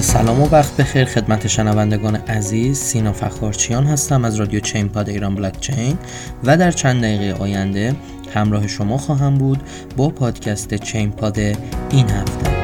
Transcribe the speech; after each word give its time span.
سلام 0.00 0.42
و 0.42 0.48
وقت 0.48 0.76
بخیر. 0.76 1.04
خدمت 1.04 1.46
شنوندگان 1.46 2.16
عزیز 2.16 2.78
سینا 2.78 3.12
فخارچیان 3.12 3.86
هستم 3.86 4.24
از 4.24 4.36
رادیو 4.36 4.60
چین 4.60 4.88
پاد 4.88 5.08
ایران 5.08 5.34
بلاک 5.34 5.60
چین 5.60 5.98
و 6.44 6.56
در 6.56 6.70
چند 6.70 7.02
دقیقه 7.02 7.42
آینده 7.42 7.96
همراه 8.34 8.66
شما 8.66 8.98
خواهم 8.98 9.34
بود 9.34 9.62
با 9.96 10.08
پادکست 10.08 10.74
چین 10.74 11.10
پاد 11.10 11.38
این 11.90 12.10
هفته. 12.10 12.55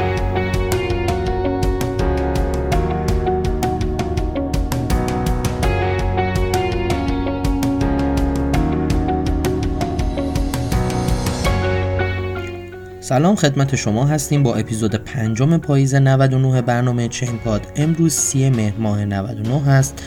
سلام 13.12 13.36
خدمت 13.36 13.76
شما 13.76 14.06
هستیم 14.06 14.42
با 14.42 14.54
اپیزود 14.54 14.94
پنجم 14.94 15.58
پاییز 15.58 15.94
99 15.94 16.62
برنامه 16.62 17.08
چین 17.08 17.38
پاد. 17.38 17.66
امروز 17.76 18.12
سی 18.12 18.50
مهر 18.50 18.78
ماه 18.78 19.04
99 19.04 19.60
هست 19.62 20.04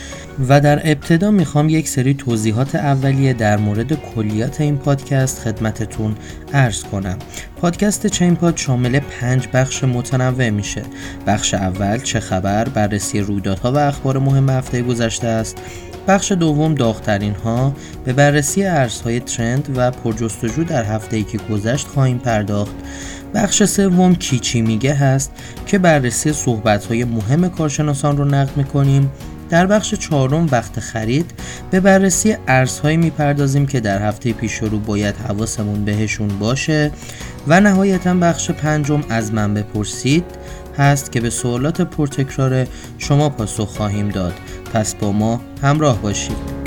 و 0.48 0.60
در 0.60 0.90
ابتدا 0.90 1.30
می‌خوام 1.30 1.68
یک 1.68 1.88
سری 1.88 2.14
توضیحات 2.14 2.74
اولیه 2.74 3.32
در 3.32 3.56
مورد 3.56 3.92
کلیات 3.92 4.60
این 4.60 4.78
پادکست 4.78 5.38
خدمتتون 5.38 6.14
ارز 6.52 6.84
کنم. 6.84 7.18
پادکست 7.60 8.06
چین 8.06 8.36
پاد 8.36 8.56
شامل 8.56 8.98
پنج 8.98 9.48
بخش 9.52 9.84
متنوع 9.84 10.50
میشه. 10.50 10.82
بخش 11.26 11.54
اول 11.54 11.98
چه 11.98 12.20
خبر 12.20 12.68
بررسی 12.68 13.20
رویدادها 13.20 13.72
و 13.72 13.76
اخبار 13.76 14.18
مهم 14.18 14.50
هفته 14.50 14.82
گذشته 14.82 15.26
است. 15.26 15.56
بخش 16.08 16.32
دوم 16.32 16.74
داغترین 16.74 17.34
ها 17.34 17.72
به 18.04 18.12
بررسی 18.12 18.64
ارزهای 18.64 19.20
ترند 19.20 19.74
و 19.76 19.90
پرجستجو 19.90 20.64
در 20.64 20.84
هفته 20.84 21.16
ای 21.16 21.22
که 21.22 21.38
گذشت 21.38 21.86
خواهیم 21.86 22.18
پرداخت. 22.18 22.74
بخش 23.34 23.62
سوم 23.64 24.14
کیچی 24.14 24.62
میگه 24.62 24.94
هست 24.94 25.32
که 25.66 25.78
بررسی 25.78 26.32
صحبت 26.32 26.84
های 26.84 27.04
مهم 27.04 27.48
کارشناسان 27.48 28.16
رو 28.16 28.24
نقد 28.24 28.56
می‌کنیم. 28.56 29.10
در 29.50 29.66
بخش 29.66 29.94
چهارم 29.94 30.48
وقت 30.52 30.80
خرید 30.80 31.30
به 31.70 31.80
بررسی 31.80 32.36
ارزهایی 32.48 32.96
می‌پردازیم 32.96 33.66
که 33.66 33.80
در 33.80 34.08
هفته 34.08 34.32
پیش 34.32 34.54
رو 34.54 34.78
باید 34.78 35.16
حواسمون 35.16 35.84
بهشون 35.84 36.28
باشه 36.28 36.92
و 37.46 37.60
نهایتا 37.60 38.14
بخش 38.14 38.50
پنجم 38.50 39.02
از 39.08 39.34
من 39.34 39.54
بپرسید 39.54 40.24
هست 40.78 41.12
که 41.12 41.20
به 41.20 41.30
سوالات 41.30 41.80
پرتکرار 41.80 42.66
شما 42.98 43.28
پاسخ 43.28 43.76
خواهیم 43.76 44.08
داد. 44.08 44.34
پس 44.74 44.94
با 44.94 45.12
ما 45.12 45.40
همراه 45.62 46.02
باشید. 46.02 46.65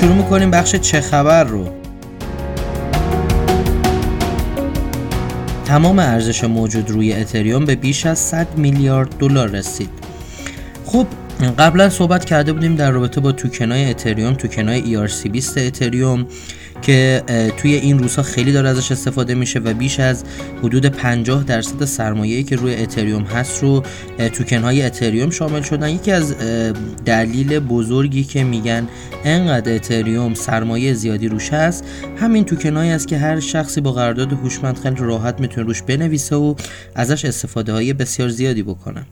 شروع 0.00 0.14
می‌کنیم 0.14 0.50
بخش 0.50 0.76
چه 0.76 1.00
خبر 1.00 1.44
رو. 1.44 1.68
تمام 5.64 5.98
ارزش 5.98 6.44
موجود 6.44 6.90
روی 6.90 7.14
اتریوم 7.14 7.64
به 7.64 7.76
بیش 7.76 8.06
از 8.06 8.18
100 8.18 8.46
میلیارد 8.56 9.18
دلار 9.18 9.48
رسید. 9.48 9.90
خب 10.86 11.06
قبلا 11.38 11.88
صحبت 11.88 12.24
کرده 12.24 12.52
بودیم 12.52 12.76
در 12.76 12.90
رابطه 12.90 13.20
با 13.20 13.32
توکنای 13.32 13.90
اتریوم 13.90 14.34
توکنای 14.34 15.08
ERC20 15.08 15.58
اتریوم 15.58 16.26
که 16.82 17.22
توی 17.56 17.74
این 17.74 17.98
روزها 17.98 18.22
خیلی 18.22 18.52
داره 18.52 18.68
ازش 18.68 18.92
استفاده 18.92 19.34
میشه 19.34 19.58
و 19.58 19.74
بیش 19.74 20.00
از 20.00 20.24
حدود 20.62 20.86
50 20.86 21.44
درصد 21.44 21.84
سرمایه‌ای 21.84 22.42
که 22.42 22.56
روی 22.56 22.74
اتریوم 22.74 23.22
هست 23.22 23.62
رو 23.62 23.82
توکن 24.32 24.62
های 24.62 24.82
اتریوم 24.82 25.30
شامل 25.30 25.62
شدن. 25.62 25.88
یکی 25.88 26.12
از 26.12 26.34
دلیل 27.04 27.58
بزرگی 27.58 28.24
که 28.24 28.44
میگن 28.44 28.88
انقدر 29.24 29.74
اتریوم 29.74 30.34
سرمایه 30.34 30.94
زیادی 30.94 31.28
روش 31.28 31.52
هست 31.52 31.84
همین 32.16 32.44
توکن 32.44 32.76
هایی 32.76 32.90
است 32.90 33.08
که 33.08 33.18
هر 33.18 33.40
شخصی 33.40 33.80
با 33.80 33.92
قرارداد 33.92 34.32
هوشمند 34.32 34.78
خیلی 34.78 34.96
راحت 34.98 35.40
می‌تونه 35.40 35.66
روش 35.66 35.82
بنویسه 35.82 36.36
و 36.36 36.54
ازش 36.94 37.24
استفاده 37.24 37.72
های 37.72 37.92
بسیار 37.92 38.28
زیادی 38.28 38.62
بکنه. 38.62 39.06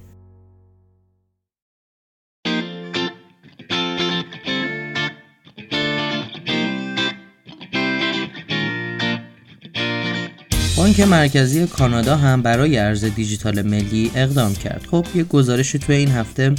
بانک 10.86 11.00
مرکزی 11.00 11.66
کانادا 11.66 12.16
هم 12.16 12.42
برای 12.42 12.78
ارز 12.78 13.04
دیجیتال 13.04 13.62
ملی 13.62 14.10
اقدام 14.14 14.54
کرد. 14.54 14.86
خب 14.90 15.06
یه 15.14 15.24
گزارشی 15.24 15.78
توی 15.78 15.96
این 15.96 16.10
هفته 16.10 16.54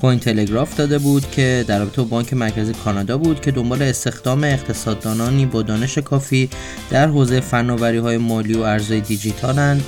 کوین 0.00 0.18
تلگراف 0.18 0.76
داده 0.76 0.98
بود 0.98 1.30
که 1.30 1.64
در 1.68 1.78
رابطه 1.78 2.02
با 2.02 2.08
بانک 2.08 2.34
مرکزی 2.34 2.72
کانادا 2.72 3.18
بود 3.18 3.40
که 3.40 3.50
دنبال 3.50 3.82
استخدام 3.82 4.44
اقتصاددانانی 4.44 5.46
با 5.46 5.62
دانش 5.62 5.98
کافی 5.98 6.50
در 6.90 7.08
حوزه 7.08 7.40
فناوری 7.40 7.98
های 7.98 8.18
مالی 8.18 8.54
و 8.54 8.62
ارزهای 8.62 9.00
دیجیتالن 9.00 9.80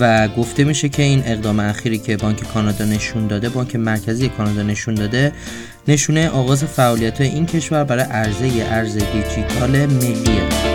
و 0.00 0.28
گفته 0.28 0.64
میشه 0.64 0.88
که 0.88 1.02
این 1.02 1.22
اقدام 1.26 1.60
اخیری 1.60 1.98
که 1.98 2.16
بانک 2.16 2.52
کانادا 2.54 2.84
نشون 2.84 3.26
داده 3.26 3.48
بانک 3.48 3.76
مرکزی 3.76 4.28
کانادا 4.28 4.62
نشون 4.62 4.94
داده 4.94 5.32
نشونه 5.88 6.28
آغاز 6.28 6.64
فعالیت 6.64 7.20
این 7.20 7.46
کشور 7.46 7.84
برای 7.84 8.04
عرضه 8.04 8.66
ارز 8.70 8.92
دیجیتال 8.92 9.86
ملیه. 9.86 10.71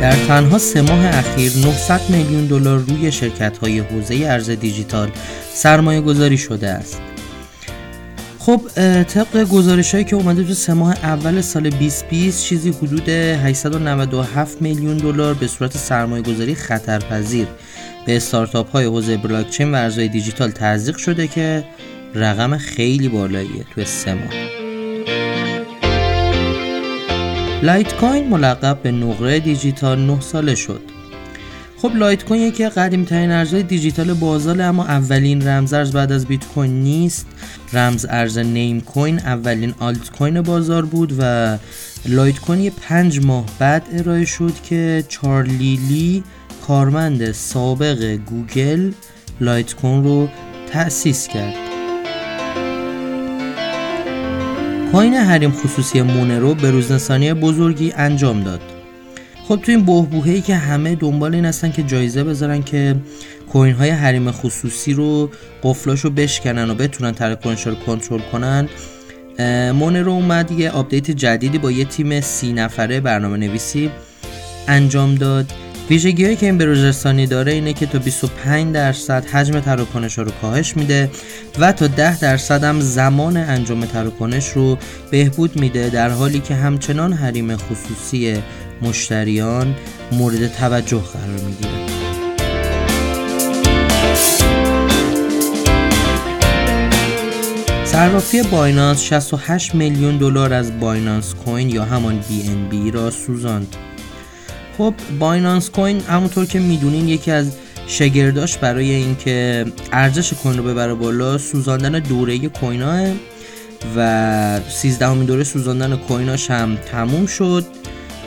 در 0.00 0.12
تنها 0.26 0.58
سه 0.58 0.82
ماه 0.82 1.06
اخیر 1.06 1.52
900 1.56 2.00
میلیون 2.08 2.46
دلار 2.46 2.78
روی 2.78 3.12
شرکت 3.12 3.58
های 3.58 3.78
حوزه 3.78 4.14
ارز 4.14 4.50
دیجیتال 4.50 5.10
سرمایه 5.54 6.00
گذاری 6.00 6.38
شده 6.38 6.68
است. 6.68 7.00
خب 8.38 8.60
طبق 9.02 9.44
گزارش 9.48 9.92
هایی 9.92 10.04
که 10.04 10.16
اومده 10.16 10.44
تو 10.44 10.54
سه 10.54 10.74
ماه 10.74 10.94
اول 11.02 11.40
سال 11.40 11.70
2020 11.70 12.44
چیزی 12.44 12.70
حدود 12.70 13.08
897 13.08 14.62
میلیون 14.62 14.96
دلار 14.96 15.34
به 15.34 15.46
صورت 15.46 15.76
سرمایه 15.76 16.22
گذاری 16.22 16.54
خطرپذیر 16.54 17.46
به 18.06 18.16
استارتاپ 18.16 18.70
های 18.70 18.84
حوزه 18.84 19.16
بلاکچین 19.16 19.72
و 19.72 19.74
ارزهای 19.74 20.08
دیجیتال 20.08 20.50
تزریق 20.50 20.96
شده 20.96 21.26
که 21.26 21.64
رقم 22.14 22.58
خیلی 22.58 23.08
بالاییه 23.08 23.64
تو 23.74 23.84
سه 23.84 24.14
ماه. 24.14 24.59
لایت 27.62 27.92
کوین 27.94 28.28
ملقب 28.28 28.78
به 28.82 28.92
نقره 28.92 29.40
دیجیتال 29.40 29.98
9 29.98 30.20
ساله 30.20 30.54
شد. 30.54 30.80
خب 31.76 31.96
لایت 31.96 32.24
کوین 32.24 32.40
یکی 32.40 32.68
قدیم 32.68 33.04
ترین 33.04 33.30
ارزهای 33.30 33.62
دیجیتال 33.62 34.14
بازار 34.14 34.62
اما 34.62 34.84
اولین 34.84 35.48
رمز 35.48 35.74
بعد 35.74 36.12
از 36.12 36.26
بیت 36.26 36.44
کوین 36.44 36.82
نیست. 36.82 37.26
رمز 37.72 38.06
ارز 38.10 38.38
نیم 38.38 38.80
کوین 38.80 39.18
اولین 39.18 39.74
آلت 39.78 40.10
کوین 40.10 40.42
بازار 40.42 40.84
بود 40.84 41.14
و 41.18 41.58
لایت 42.06 42.38
کوین 42.40 42.70
پنج 42.70 43.24
ماه 43.24 43.46
بعد 43.58 43.82
ارائه 43.92 44.24
شد 44.24 44.54
که 44.62 45.04
چارلی 45.08 45.76
لی 45.88 46.24
کارمند 46.66 47.32
سابق 47.32 48.16
گوگل 48.16 48.92
لایت 49.40 49.74
کوین 49.74 50.04
رو 50.04 50.28
تأسیس 50.72 51.28
کرد. 51.28 51.69
coin 54.92 55.14
حریم 55.14 55.50
خصوصی 55.50 56.02
مونرو 56.02 56.54
به‌روزرسانی 56.54 57.34
بزرگی 57.34 57.92
انجام 57.96 58.42
داد. 58.42 58.60
خب 59.48 59.56
تو 59.56 59.72
این 59.72 59.84
بحبوحه‌ی 59.84 60.40
که 60.40 60.56
همه 60.56 60.94
دنبال 60.94 61.34
این 61.34 61.44
هستن 61.44 61.70
که 61.70 61.82
جایزه 61.82 62.24
بذارن 62.24 62.62
که 62.62 62.96
coin 63.52 63.74
های 63.74 63.90
حریم 63.90 64.30
خصوصی 64.30 64.92
رو 64.92 65.30
قفلاشو 65.62 66.10
بشکنن 66.10 66.70
و 66.70 66.74
بتونن 66.74 67.12
تراکنش 67.12 67.66
رو 67.66 67.74
کنترل 67.74 68.20
کنن 68.32 68.68
مونرو 69.72 70.12
اومد 70.12 70.50
یه 70.50 70.70
update 70.70 71.10
جدیدی 71.10 71.58
با 71.58 71.70
یه 71.70 71.84
تیم 71.84 72.20
سی 72.20 72.52
نفره 72.52 73.00
برنامه 73.00 73.36
نویسی 73.36 73.90
انجام 74.68 75.14
داد. 75.14 75.52
ویژگی 75.90 76.24
هایی 76.24 76.36
که 76.36 76.46
این 76.46 76.58
بروزرسانی 76.58 77.26
داره 77.26 77.52
اینه 77.52 77.72
که 77.72 77.86
تا 77.86 77.98
25 77.98 78.74
درصد 78.74 79.26
حجم 79.26 79.60
تراکنش 79.60 80.18
رو 80.18 80.30
کاهش 80.30 80.76
میده 80.76 81.10
و 81.58 81.72
تا 81.72 81.86
10 81.86 82.20
درصد 82.20 82.64
هم 82.64 82.80
زمان 82.80 83.36
انجام 83.36 83.84
تراکنش 83.84 84.48
رو 84.48 84.78
بهبود 85.10 85.60
میده 85.60 85.88
در 85.88 86.10
حالی 86.10 86.40
که 86.40 86.54
همچنان 86.54 87.12
حریم 87.12 87.56
خصوصی 87.56 88.36
مشتریان 88.82 89.74
مورد 90.12 90.52
توجه 90.52 91.02
قرار 91.12 91.40
می‌گیره. 91.46 91.70
صرافی 97.84 98.42
بایننس 98.42 99.02
68 99.02 99.74
میلیون 99.74 100.16
دلار 100.16 100.52
از 100.52 100.80
بایننس 100.80 101.34
کوین 101.34 101.70
یا 101.70 101.84
همان 101.84 102.20
BNB 102.22 102.94
را 102.94 103.10
سوزاند. 103.10 103.76
خب 104.80 104.94
بایننس 105.18 105.70
کوین 105.70 106.00
همونطور 106.00 106.46
که 106.46 106.58
می‌دونین 106.58 107.08
یکی 107.08 107.30
از 107.30 107.52
شگرداش 107.86 108.58
برای 108.58 108.90
اینکه 108.90 109.64
ارزش 109.92 110.32
coin 110.32 110.58
رو 110.58 110.64
ببره 110.64 110.94
بالا 110.94 111.38
سوزاندن 111.38 111.98
دوره‌ای 111.98 112.38
coin 112.48 112.82
ها 112.82 113.04
و 113.96 114.60
13 114.68 115.24
دوره 115.24 115.44
سوزاندن 115.44 115.96
کویناش 115.96 116.50
هم 116.50 116.76
تموم 116.76 117.26
شد 117.26 117.64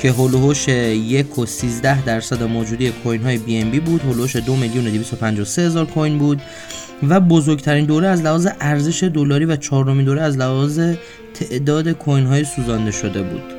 که 0.02 0.12
هلوهوش 0.12 0.68
یک 0.68 1.40
و 1.40 1.46
13 1.46 2.02
درصد 2.02 2.44
موجودی 2.44 2.92
کوین 2.92 3.24
های 3.24 3.38
بی 3.38 3.58
ام 3.58 3.72
بی 3.72 3.80
بود 3.80 4.02
هلوهوش 4.02 4.36
دو 4.36 4.56
میلیون 4.56 4.88
و 4.88 5.42
هزار 5.62 5.86
کوین 5.86 6.18
بود 6.18 6.42
و 7.10 7.20
بزرگترین 7.20 7.86
دوره 7.86 8.08
از 8.08 8.22
لحاظ 8.22 8.48
ارزش 8.62 9.04
دلاری 9.04 9.46
و 9.46 9.56
چهارمین 9.56 10.06
دوره 10.06 10.22
از 10.22 10.38
لحاظ 10.38 10.80
تعداد 11.34 11.92
کوین 11.92 12.26
های 12.26 12.44
سوزانده 12.44 12.92
شده 12.92 13.24
بود. 13.24 13.53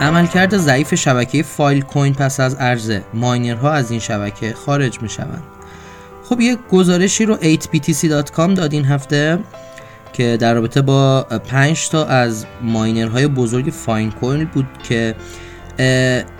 عملکرد 0.00 0.56
ضعیف 0.56 0.94
شبکه 0.94 1.42
فایل 1.42 1.80
کوین 1.80 2.14
پس 2.14 2.40
از 2.40 2.54
عرضه 2.54 3.04
miner 3.14 3.62
ها 3.62 3.72
از 3.72 3.90
این 3.90 4.00
شبکه 4.00 4.52
خارج 4.52 5.02
می 5.02 5.08
شوند 5.08 5.42
خب 6.24 6.40
یک 6.40 6.58
گزارشی 6.70 7.24
رو 7.24 7.36
8btc.com 7.36 8.54
داد 8.54 8.72
این 8.72 8.84
هفته 8.84 9.38
که 10.12 10.36
در 10.40 10.54
رابطه 10.54 10.82
با 10.82 11.22
5 11.22 11.88
تا 11.88 12.04
از 12.04 12.46
miner 12.62 13.08
های 13.08 13.26
بزرگ 13.26 13.70
فایل 13.70 14.10
کوین 14.10 14.44
بود 14.44 14.66
که 14.88 15.14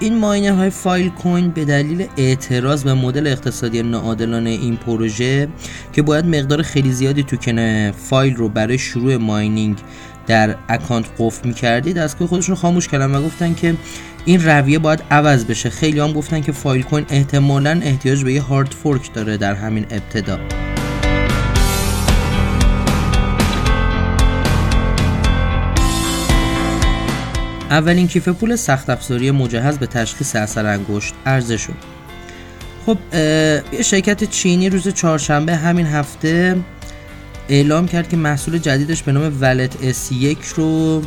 این 0.00 0.18
miner 0.18 0.55
های 0.55 0.70
فایل 0.70 1.08
کوین 1.08 1.50
به 1.50 1.64
دلیل 1.64 2.06
اعتراض 2.16 2.84
به 2.84 2.94
مدل 2.94 3.26
اقتصادی 3.26 3.82
ناعادلانه 3.82 4.50
این 4.50 4.76
پروژه 4.76 5.48
که 5.92 6.02
باید 6.02 6.26
مقدار 6.26 6.62
خیلی 6.62 6.92
زیادی 6.92 7.22
توکن 7.22 7.90
فایل 7.90 8.36
رو 8.36 8.48
برای 8.48 8.78
شروع 8.78 9.16
mining 9.16 9.78
در 10.28 10.56
اکانت 10.68 11.06
قفل 11.18 11.48
می‌کردی 11.48 11.92
دستگاه 11.92 12.28
خودشون 12.28 12.54
خاموش 12.54 12.88
کردن 12.88 13.14
و 13.14 13.22
گفتن 13.22 13.54
که 13.54 13.74
این 14.24 14.44
رویه 14.44 14.78
باید 14.78 15.02
عوض 15.10 15.44
بشه. 15.44 15.70
خیلی 15.70 16.00
هم 16.00 16.12
گفتن 16.12 16.40
که 16.40 16.52
فایل 16.52 16.82
کوین 16.82 17.06
احتمالا 17.10 17.80
احتیاج 17.82 18.24
به 18.24 18.32
یه 18.32 18.42
هارد 18.42 18.72
فورک 18.72 19.12
داره 19.12 19.36
در 19.36 19.54
همین 19.54 19.86
ابتدا. 19.90 20.38
اولین 27.70 28.08
کیف 28.08 28.28
پول 28.28 28.56
سخت 28.56 28.90
افزاری 28.90 29.30
مجهز 29.30 29.78
به 29.78 29.86
تشخیص 29.86 30.36
اثر 30.36 30.66
انگشت 30.66 31.14
عرضه 31.26 31.56
شد. 31.56 31.74
خب 32.86 32.98
یه 33.72 33.82
شرکت 33.82 34.24
چینی 34.24 34.68
روز 34.70 34.88
چهارشنبه 34.88 35.56
همین 35.56 35.86
هفته 35.86 36.56
اعلام 37.48 37.88
کرد 37.88 38.08
که 38.08 38.16
محصول 38.16 38.58
جدیدش 38.58 39.02
به 39.02 39.12
نام 39.12 39.36
ولت 39.40 39.92
S1 39.92 40.46
رو 40.56 41.02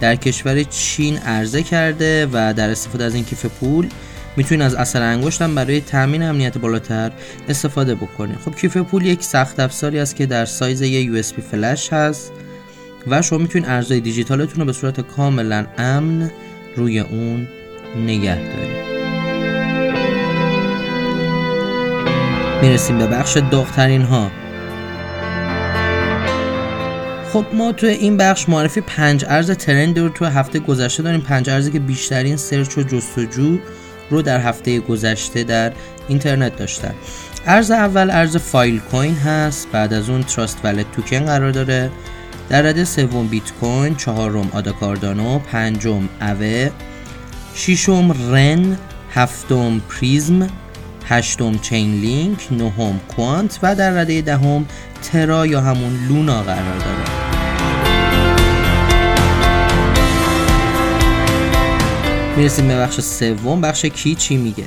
در 0.00 0.16
کشور 0.16 0.62
چین 0.62 1.18
عرضه 1.18 1.62
کرده 1.62 2.26
و 2.32 2.54
در 2.56 2.70
استفاده 2.70 3.04
از 3.04 3.14
این 3.14 3.24
کیف 3.24 3.46
پول 3.46 3.88
می‌تونید 4.36 4.62
از 4.62 4.74
اثر 4.74 5.02
انگشتم 5.02 5.54
برای 5.54 5.80
تامین 5.80 6.22
امنیت 6.22 6.58
بالاتر 6.58 7.12
استفاده 7.48 7.94
بکنید 7.94 8.36
خب 8.44 8.54
کیف 8.54 8.76
پول 8.76 9.06
یک 9.06 9.22
سخت 9.22 9.60
افزاری 9.60 9.98
است 9.98 10.16
که 10.16 10.26
در 10.26 10.44
سایز 10.44 10.82
یه 10.82 11.22
USB 11.22 11.40
فلش 11.40 11.92
هست 11.92 12.32
و 13.06 13.22
شما 13.22 13.38
می‌تونید 13.38 13.68
ارزهای 13.68 14.00
دیجیتالتون 14.00 14.60
رو 14.60 14.64
به 14.64 14.72
صورت 14.72 15.00
کاملا 15.00 15.66
امن 15.78 16.30
روی 16.76 16.98
اون 17.00 17.48
نگه 18.06 18.36
دارید 18.36 18.88
می‌رسیم 22.62 22.98
به 22.98 23.06
بخش 23.06 23.36
داغترین 23.50 24.02
ها 24.02 24.30
خب 27.32 27.46
ما 27.52 27.72
تو 27.72 27.86
این 27.86 28.16
بخش 28.16 28.48
معرفی 28.48 28.80
پنج 28.80 29.24
ارز 29.28 29.50
trend 29.50 29.98
رو 29.98 30.08
تو 30.08 30.24
هفته 30.24 30.58
گذشته 30.58 31.02
داریم. 31.02 31.20
پنج 31.20 31.50
ارزی 31.50 31.70
که 31.70 31.78
بیشترین 31.78 32.36
search 32.36 32.78
و 32.78 32.82
جستجو 32.82 33.58
رو 34.10 34.22
در 34.22 34.40
هفته 34.40 34.80
گذشته 34.80 35.44
در 35.44 35.72
اینترنت 36.08 36.56
داشتن. 36.56 36.94
ارز 37.46 37.70
اول 37.70 38.10
ارز 38.10 38.36
فایل 38.36 38.78
کوین 38.78 39.14
هست. 39.14 39.68
بعد 39.72 39.92
از 39.92 40.10
اون 40.10 40.22
Trust 40.22 40.58
Wallet 40.64 40.92
Token 40.92 41.24
قرار 41.24 41.50
داره. 41.50 41.90
در 42.48 42.62
رده 42.62 42.84
سوم 42.84 43.26
بیت 43.26 43.52
کوین 43.60 43.94
چهارم 43.94 44.50
آدا 44.52 44.74
کاردانو 44.74 45.38
پنجم 45.38 46.08
آوه 46.20 46.70
ششم 47.54 48.32
رن 48.32 48.78
هفتم 49.14 49.80
پریزم 49.80 50.48
هشتم 51.08 51.58
چین 51.58 52.00
لینک 52.00 52.48
نهم 52.50 53.00
کوانت 53.16 53.58
و 53.62 53.74
در 53.74 53.90
رده 53.90 54.20
دهم 54.20 54.66
ترا 55.02 55.46
یا 55.46 55.60
همون 55.60 56.06
لونا 56.08 56.42
قرار 56.42 56.78
داره. 56.78 57.04
می‌رسیم 62.36 62.68
به 62.68 62.76
بخش 62.76 63.00
سوم. 63.00 63.60
بخش 63.60 63.84
کی 63.84 64.14
چی 64.14 64.36
میگه؟ 64.36 64.64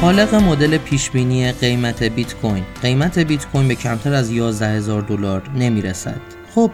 خالق 0.00 0.34
مدل 0.34 0.78
پیشبینی 0.78 1.52
قیمت 1.52 2.02
بیت 2.02 2.34
کوین 2.34 2.64
قیمت 2.82 3.18
بیت 3.18 3.46
کوین 3.46 3.68
به 3.68 3.74
کمتر 3.74 4.14
از 4.14 4.30
11 4.30 4.68
هزار 4.68 5.02
دلار 5.02 5.42
نمی‌رسد. 5.56 6.20
خب 6.54 6.70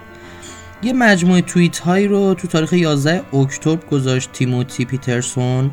یه 0.83 0.93
مجموعه 0.93 1.43
توییت 1.43 1.79
هایی 1.79 2.07
رو 2.07 2.35
تو 2.35 2.49
تاریخ 2.49 2.73
11 2.73 3.37
اکتبر 3.37 3.87
گذاشت 3.91 4.33
تیموتی 4.33 4.85
پیترسون. 4.85 5.71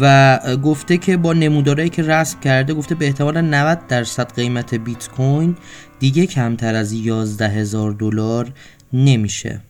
و 0.00 0.38
گفته 0.56 0.96
که 0.96 1.16
با 1.16 1.32
نمودارهایی 1.32 1.90
که 1.90 2.02
رسم 2.02 2.40
کرده 2.40 2.74
گفته 2.74 2.94
به 2.94 3.06
احتمال 3.06 3.40
90 3.40 3.86
درصد 3.86 4.34
قیمت 4.34 4.74
بیت 4.74 5.08
کوین 5.08 5.56
دیگه 5.98 6.26
کمتر 6.26 6.74
از 6.74 6.92
11 6.92 7.48
هزار 7.48 7.92
دلار 7.92 8.52
نمیشه. 8.92 9.60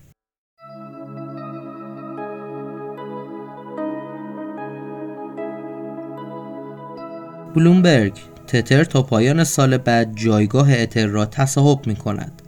بلومبرگ 7.54 8.12
تتر 8.46 8.84
تا 8.84 9.02
پایان 9.02 9.44
سال 9.44 9.76
بعد 9.76 10.16
جایگاه 10.16 10.72
اتر 10.72 11.06
را 11.06 11.26
تصاحب 11.26 11.86
می 11.86 11.96
کند 11.96 12.42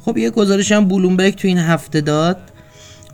خب 0.00 0.18
یه 0.18 0.30
گزارش 0.30 0.72
هم 0.72 0.88
بلومبرگ 0.88 1.34
تو 1.34 1.48
این 1.48 1.58
هفته 1.58 2.00
داد. 2.00 2.49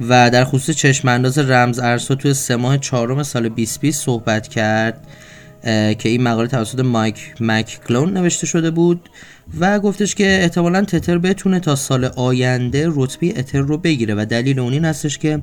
و 0.01 0.31
در 0.31 0.45
خصوص 0.45 0.77
چشم 0.77 1.09
انداز 1.09 1.39
رمز 1.39 1.79
ارزها 1.79 2.15
توی 2.15 2.35
سه 2.35 2.57
ماه 2.57 2.79
چهارم 2.79 3.23
سال 3.23 3.49
2020 3.49 4.05
صحبت 4.05 4.49
کرد 4.49 5.07
که 5.99 6.09
این 6.09 6.23
مقاله 6.23 6.49
توسط 6.49 6.81
مایک 6.81 7.35
مککلون 7.41 8.13
نوشته 8.17 8.47
شده 8.47 8.71
بود 8.71 9.09
و 9.61 9.81
گفتش 9.81 10.15
که 10.15 10.39
احتمالا 10.43 10.85
تتر 10.85 11.19
بتونه 11.19 11.61
تا 11.61 11.77
سال 11.77 12.05
آینده 12.05 12.89
رتبه 12.91 13.39
اتر 13.39 13.59
رو 13.59 13.79
بگیره 13.79 14.15
و 14.15 14.27
دلیل 14.31 14.61
اون 14.61 14.73
این 14.73 14.85
هستش 14.85 15.19
که 15.19 15.43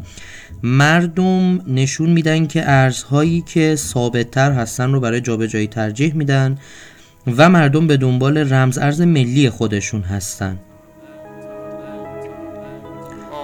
مردم 0.63 1.61
نشون 1.67 2.09
میدن 2.09 2.47
که 2.47 2.69
ارزهایی 2.69 3.41
که 3.41 3.75
ثابتتر 3.75 4.51
هستن 4.51 4.91
رو 4.91 4.99
برای 4.99 5.21
جابجایی 5.21 5.67
ترجیح 5.67 6.13
میدن 6.15 6.57
و 7.37 7.49
مردم 7.49 7.87
به 7.87 7.97
دنبال 7.97 8.53
رمز 8.53 8.77
ارز 8.77 9.01
ملی 9.01 9.49
خودشون 9.49 10.01
هستن. 10.01 10.59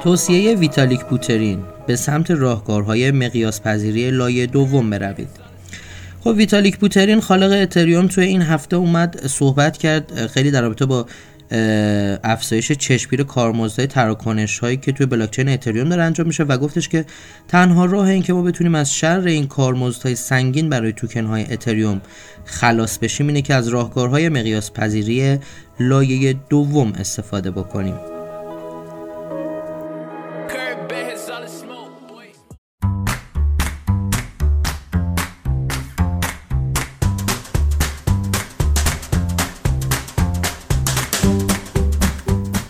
توصیه 0.04 0.56
ویتالیک 0.56 1.06
بوترین 1.06 1.60
به 1.88 1.96
سمت 1.96 2.32
راهکارهای 2.32 3.12
مقیاس 3.12 3.62
پذیری 3.62 4.12
لایه 4.12 4.46
دوم 4.46 4.90
بروید. 4.90 5.30
خب 6.20 6.34
ویتالیک 6.38 6.78
بوترین 6.78 7.20
خالق 7.20 7.52
اتریوم 7.52 8.08
توی 8.08 8.24
این 8.24 8.42
هفته 8.42 8.76
اومد 8.76 9.28
صحبت 9.28 9.78
کرد 9.78 10.28
خیلی 10.28 10.52
در 10.52 10.62
رابطه 10.62 10.86
با 10.86 11.06
افزایش 12.24 12.72
چشمگیر 12.72 13.24
کارمزدهای 13.24 13.88
تراکنش 13.88 14.60
هایی 14.60 14.78
که 14.78 14.92
توی 14.92 15.06
بلاکچین 15.06 15.50
اتریوم 15.50 15.90
داره 15.90 16.04
انجام 16.04 16.28
میشه 16.28 16.44
و 16.44 16.58
گفتش 16.58 16.90
که 16.90 17.06
تنها 17.48 17.86
راه 17.86 18.08
این 18.10 18.24
که 18.24 18.34
ما 18.34 18.42
بتونیم 18.42 18.76
از 18.76 18.94
شر 18.94 19.22
این 19.26 19.48
کارمزدهای 19.48 20.16
سنگین 20.16 20.70
برای 20.70 20.94
توکن 20.94 21.26
های 21.26 21.54
اتریوم 21.54 22.02
خلاص 22.46 22.98
بشیم 22.98 23.28
اینه 23.28 23.42
که 23.42 23.54
از 23.54 23.68
راهکارهای 23.68 24.30
مقیاس 24.30 24.72
پذیری 24.72 25.40
لایه 25.80 26.36
دوم 26.50 26.94
استفاده 27.00 27.52
بکنیم. 27.52 28.19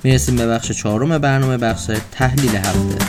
می‌رسیم 0.03 0.35
به 0.35 0.47
بخش 0.47 0.71
چهارم 0.71 1.17
برنامه 1.17 1.57
بخش 1.57 1.91
تحلیل 2.11 2.55
هفته. 2.55 3.05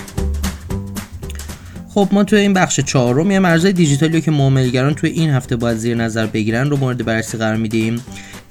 خب 1.95 2.09
ما 2.13 2.25
توی 2.25 2.39
این 2.39 2.53
بخش 2.53 2.81
چهارم 2.81 3.31
یه 3.31 3.39
رمزارزای 3.39 3.73
دیجیتالی 3.73 4.21
که 4.21 4.31
معاملگران 4.31 4.95
توی 4.95 5.11
این 5.11 5.31
هفته 5.31 5.57
باید 5.57 5.77
زیر 5.77 5.97
نظر 5.97 6.27
بگیرن 6.27 6.71
رو 6.71 6.77
مورد 6.77 7.05
بررسی 7.05 7.39
قرار 7.39 7.57
میدیم. 7.57 8.03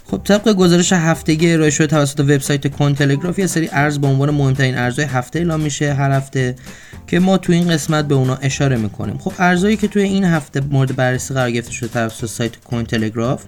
خب 0.05 0.22
طبق 0.24 0.53
گزارش 0.53 0.93
هفتگی 0.93 1.51
ارائه 1.51 1.69
شده 1.69 1.88
توسط 1.88 2.19
وبسایت 2.19 2.67
کوین 2.67 2.96
تلگراف 2.96 3.39
یه 3.39 3.48
سری 3.48 3.69
ارز 3.72 4.00
به 4.00 4.08
عنوان 4.08 4.29
مهمترین 4.29 4.77
ارزهای 4.77 5.08
هفته 5.08 5.39
اعلام 5.39 5.60
میشه 5.60 5.93
هر 5.93 6.12
هفته 6.12 6.55
که 7.08 7.19
ما 7.19 7.38
توی 7.38 7.55
این 7.55 7.69
قسمت 7.69 8.08
به 8.08 8.15
اونا 8.15 8.36
اشاره 8.36 8.77
می‌کنیم. 8.77 9.17
خب 9.17 9.34
ارزهایی 9.39 9.77
که 9.77 9.88
توی 9.88 10.03
این 10.03 10.24
هفته 10.24 10.62
مورد 10.72 10.96
بررسی 10.96 11.34
قرار 11.34 11.51
گرفته 11.51 11.72
شده 11.72 11.89
توسط 11.89 12.25
سایت 12.25 12.58
کوین 12.58 12.86
تلگراف 12.86 13.43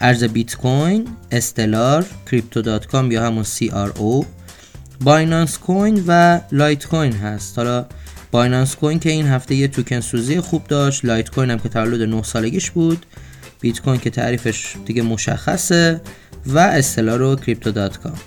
ارز 0.00 0.24
بیت 0.24 0.54
کوین، 0.56 1.08
استلار، 1.30 2.06
کریپتو 2.30 2.62
دات 2.62 2.86
کام 2.86 3.12
یا 3.12 3.26
همون 3.26 3.44
CRO، 3.44 4.24
بایننس 5.00 5.58
کوین 5.58 6.04
و 6.06 6.40
لایت 6.52 6.86
کوین 6.86 7.12
هست. 7.12 7.58
حالا 7.58 7.86
بایننس 8.30 8.76
کوین 8.76 8.98
که 8.98 9.10
این 9.10 9.26
هفته 9.26 9.54
یه 9.54 9.68
توکن 9.68 10.00
سوزی 10.00 10.40
خوب 10.40 10.64
داشت. 10.66 11.04
لایت 11.04 11.30
کوین 11.30 11.50
هم 11.50 11.58
که 11.58 11.68
تولد 11.68 12.02
9 12.02 12.22
سالگیش 12.22 12.70
بود. 12.70 13.06
بیت 13.60 13.80
کوین 13.80 14.00
که 14.00 14.10
تعریفش 14.10 14.74
دیگه 14.86 15.02
مشخصه. 15.02 16.00
و 16.46 16.58
استلار 16.58 17.16
و 17.16 17.36
کریپتو 17.36 17.70
دات 17.70 17.98
کام. 17.98 18.18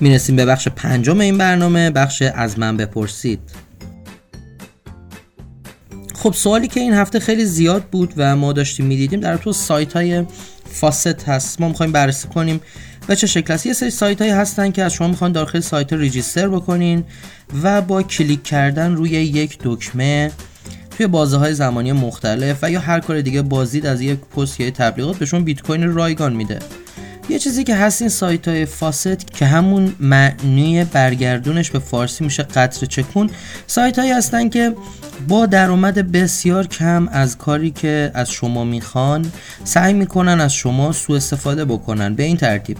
می‌رسیم 0.00 0.36
به 0.36 0.46
بخش 0.46 0.68
پنجم 0.68 1.20
این 1.20 1.38
برنامه. 1.38 1.90
بخش 1.90 2.22
از 2.22 2.58
من 2.58 2.76
بپرسید. 2.76 3.63
خب 6.24 6.32
سوالی 6.32 6.68
که 6.68 6.80
این 6.80 6.92
هفته 6.92 7.20
خیلی 7.20 7.44
زیاد 7.44 7.84
بود 7.84 8.14
و 8.16 8.36
ما 8.36 8.52
داشتیم 8.52 8.86
می‌دیدیم 8.86 9.20
در 9.20 9.36
تو 9.36 9.52
سایت 9.52 9.92
های 9.92 10.24
faucet 10.70 11.22
هست. 11.22 11.60
ما 11.60 11.68
می‌خوایم 11.68 11.92
بررسی 11.92 12.28
کنیم 12.28 12.60
به 13.06 13.16
چه 13.16 13.26
شکل 13.26 13.52
است. 13.52 13.66
یه 13.66 13.72
سری 13.72 13.90
سایت 13.90 14.20
هایی 14.20 14.32
هستن 14.32 14.70
که 14.70 14.82
از 14.82 14.92
شما 14.92 15.08
می‌خوان 15.08 15.32
داخل 15.32 15.60
سایت 15.60 15.92
register 15.92 16.48
بکنین 16.48 17.04
و 17.62 17.82
با 17.82 18.02
کلیک 18.02 18.42
کردن 18.42 18.94
روی 18.94 19.10
یک 19.10 19.58
دکمه 19.64 20.30
توی 20.90 21.06
بازه 21.06 21.36
های 21.36 21.54
زمانی 21.54 21.92
مختلف 21.92 22.58
و 22.62 22.70
یا 22.70 22.80
هر 22.80 23.00
کار 23.00 23.20
دیگه 23.20 23.42
بازدید 23.42 23.86
از 23.86 24.00
یک 24.00 24.18
پست 24.20 24.60
یا 24.60 24.70
تبلیغات 24.70 25.18
بهشون 25.18 25.44
بیت 25.44 25.62
کوین 25.62 25.94
رایگان 25.94 26.32
میده. 26.32 26.58
یه 27.28 27.38
چیزی 27.38 27.64
که 27.64 27.74
هست 27.74 28.02
این 28.02 28.08
سایت 28.08 28.48
های 28.48 28.66
faucet 28.66 29.26
که 29.26 29.46
همون 29.46 29.94
معنی 30.00 30.84
برگردونش 30.84 31.70
به 31.70 31.78
فارسی 31.78 32.24
میشه 32.24 32.42
قطره 32.42 32.86
چکون. 32.86 33.30
سایت 33.66 33.98
هایی 33.98 34.10
هستن 34.10 34.48
که 34.48 34.74
با 35.28 35.46
درآمد 35.46 36.12
بسیار 36.12 36.66
کم 36.66 37.08
از 37.08 37.38
کاری 37.38 37.70
که 37.70 38.10
از 38.14 38.30
شما 38.30 38.64
می‌خوان 38.64 39.32
سعی 39.64 39.92
می‌کنن 39.92 40.40
از 40.40 40.54
شما 40.54 40.92
سوء 40.92 41.16
استفاده 41.16 41.64
بکنن. 41.64 42.14
به 42.14 42.22
این 42.22 42.36
ترتیب 42.36 42.78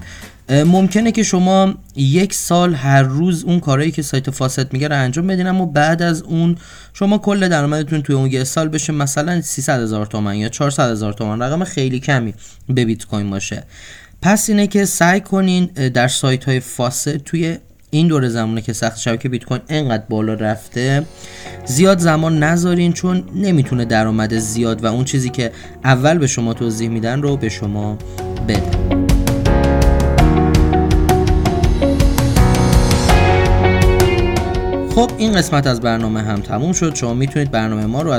ممکنه 0.49 1.13
که 1.13 1.23
شما 1.23 1.75
یک 1.97 2.35
سال 2.35 2.75
هر 2.75 3.03
روز 3.03 3.45
اون 3.45 3.61
کارهایی 3.61 3.91
که 3.91 4.03
سایت 4.03 4.31
فاست 4.31 4.73
میگه 4.73 4.89
رو 4.89 4.97
انجام 4.97 5.27
بدین 5.27 5.47
اما 5.47 5.67
بعد 5.67 6.03
از 6.03 6.23
اون 6.23 6.57
شما 6.93 7.19
کل 7.19 7.49
درآمدتون 7.49 8.03
توی 8.03 8.15
اون 8.15 8.31
یه 8.31 8.45
سال 8.45 8.69
بشه 8.69 8.93
مثلا 8.93 9.41
300 9.41 9.81
هزار 9.81 10.07
تومن 10.07 10.37
یا 10.37 10.49
400 10.49 10.91
هزار 10.91 11.13
تومن 11.13 11.43
رقم 11.43 11.65
خیلی 11.65 12.01
کمی 12.01 12.35
به 12.69 12.85
بیت 12.85 13.05
کوین 13.05 13.31
باشه. 13.31 13.65
پس 14.25 14.51
اینه 14.51 14.67
که 14.67 14.85
سعی 14.85 15.21
کنین 15.21 15.65
در 15.65 16.09
سایت 16.09 16.45
های 16.45 16.61
فاسد 16.61 17.17
توی 17.17 17.59
این 17.91 18.09
دور 18.09 18.29
زمانه 18.29 18.61
که 18.61 18.73
سخت 18.73 18.99
شبکه 18.99 19.29
بیت 19.29 19.45
کوین 19.45 19.61
انقدر 19.69 20.05
بالا 20.09 20.35
رفته 20.35 21.07
زیاد 21.65 21.99
زمان 21.99 22.43
نذارین 22.43 22.93
چون 22.93 23.25
نمی‌تونه 23.35 23.85
درآمد 23.85 24.39
زیاد 24.39 24.85
و 24.85 24.87
اون 24.87 25.05
چیزی 25.05 25.31
که 25.31 25.53
اول 25.85 26.19
به 26.19 26.27
شما 26.27 26.55
توضیح 26.55 26.89
میدن 26.89 27.23
رو 27.23 27.37
به 27.37 27.49
شما 27.49 27.99
بده. 28.49 28.63
خب 34.95 35.11
این 35.19 35.33
قسمت 35.33 35.67
از 35.67 35.81
برنامه 35.81 36.23
هم 36.23 36.41
تموم 36.41 36.73
شد. 36.73 36.95
شما 36.95 37.15
می‌تونید 37.15 37.51
برنامه 37.51 37.87
ما 37.87 38.03
رو 38.03 38.11